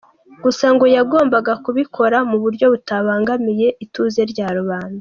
Gusa 0.43 0.65
ngo 0.75 0.85
yagombaga 0.95 1.53
kubikora 1.63 2.17
mu 2.29 2.37
buryo 2.43 2.65
butabangamiye 2.73 3.67
ituze 3.85 4.21
rya 4.33 4.49
rubanda. 4.57 4.89